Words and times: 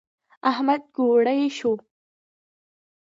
احمد 0.49 0.81
ګوړۍ 0.95 1.41
شو. 1.57 1.71